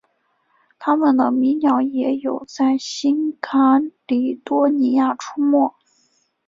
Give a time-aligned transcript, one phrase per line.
[0.79, 5.75] 它们的迷鸟也有在新喀里多尼亚出没。